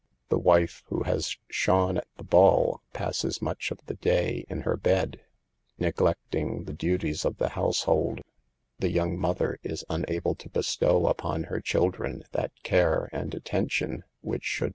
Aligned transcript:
The 0.29 0.39
wife 0.39 0.81
who 0.87 1.03
has 1.03 1.37
shone 1.47 1.99
at 1.99 2.07
the 2.17 2.23
ball, 2.23 2.81
passes 2.91 3.39
much 3.39 3.69
of 3.69 3.81
the 3.85 3.93
day 3.93 4.45
in 4.49 4.61
her 4.61 4.75
bed, 4.75 5.21
neglecting 5.77 6.63
the 6.63 6.73
duties 6.73 7.23
of 7.23 7.37
the 7.37 7.49
household; 7.49 8.21
the 8.79 8.89
young 8.89 9.15
mother 9.15 9.59
is 9.61 9.85
unable 9.91 10.33
to 10.33 10.49
bestow 10.49 11.05
upon 11.05 11.43
her 11.43 11.61
children 11.61 12.23
that 12.31 12.51
care 12.63 13.09
and 13.13 13.35
attention 13.35 14.03
which 14.21 14.41
should 14.41 14.41
THE 14.41 14.41
EVILS 14.41 14.41
OF 14.41 14.61
DANCING. 14.61 14.69